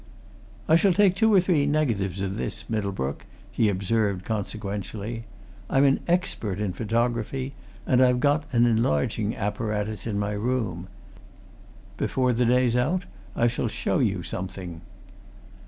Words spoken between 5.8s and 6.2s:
an